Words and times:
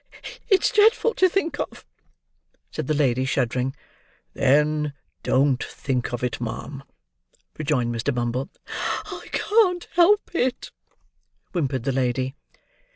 "It's 0.49 0.71
dreadful 0.71 1.13
to 1.13 1.29
think 1.29 1.59
of!" 1.59 1.85
said 2.71 2.87
the 2.87 2.95
lady, 2.95 3.23
shuddering. 3.23 3.75
"Then 4.33 4.93
don't 5.21 5.63
think 5.63 6.11
of 6.11 6.23
it, 6.23 6.41
ma'am," 6.41 6.81
rejoined 7.55 7.93
Mr. 7.93 8.11
Bumble. 8.11 8.49
"I 8.65 9.27
can't 9.31 9.87
help 9.93 10.31
it," 10.33 10.71
whimpered 11.53 11.83
the 11.83 11.91
lady. 11.91 12.35